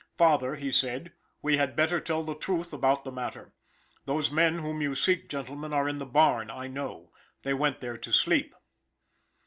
[0.17, 1.11] "Father," he said,
[1.43, 3.53] "we had better tell the truth about the matter.
[4.05, 7.11] Those men whom you seek, gentlemen, are in the barn, I know.
[7.43, 8.55] They went there to sleep."